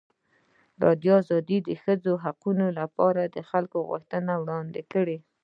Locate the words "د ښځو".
1.67-2.13